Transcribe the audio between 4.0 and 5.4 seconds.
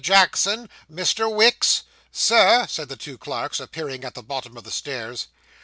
at the bottom of the stairs.